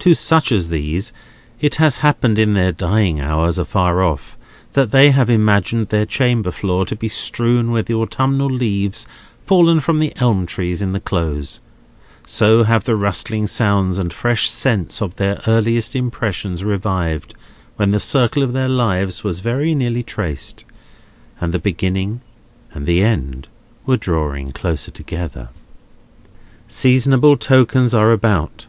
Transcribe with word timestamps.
To 0.00 0.12
such 0.12 0.50
as 0.50 0.70
these, 0.70 1.12
it 1.60 1.76
has 1.76 1.98
happened 1.98 2.36
in 2.36 2.54
their 2.54 2.72
dying 2.72 3.20
hours 3.20 3.58
afar 3.58 4.02
off, 4.02 4.36
that 4.72 4.90
they 4.90 5.12
have 5.12 5.30
imagined 5.30 5.88
their 5.90 6.04
chamber 6.04 6.50
floor 6.50 6.84
to 6.84 6.96
be 6.96 7.06
strewn 7.06 7.70
with 7.70 7.86
the 7.86 7.94
autumnal 7.94 8.50
leaves 8.50 9.06
fallen 9.46 9.78
from 9.78 10.00
the 10.00 10.12
elm 10.16 10.46
trees 10.46 10.82
in 10.82 10.90
the 10.92 10.98
Close: 10.98 11.60
so 12.26 12.64
have 12.64 12.82
the 12.82 12.96
rustling 12.96 13.46
sounds 13.46 13.98
and 14.00 14.12
fresh 14.12 14.50
scents 14.50 15.00
of 15.00 15.14
their 15.14 15.40
earliest 15.46 15.94
impressions 15.94 16.64
revived 16.64 17.32
when 17.76 17.92
the 17.92 18.00
circle 18.00 18.42
of 18.42 18.54
their 18.54 18.68
lives 18.68 19.22
was 19.22 19.38
very 19.38 19.76
nearly 19.76 20.02
traced, 20.02 20.64
and 21.40 21.54
the 21.54 21.60
beginning 21.60 22.20
and 22.72 22.84
the 22.84 23.00
end 23.00 23.46
were 23.86 23.96
drawing 23.96 24.50
close 24.50 24.86
together. 24.90 25.50
Seasonable 26.66 27.36
tokens 27.36 27.94
are 27.94 28.10
about. 28.10 28.66